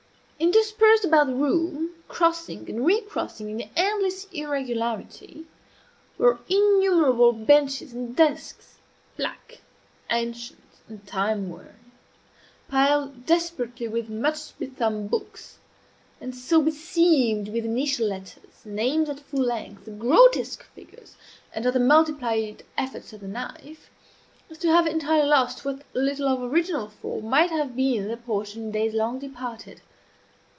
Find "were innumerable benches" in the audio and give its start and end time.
6.17-7.93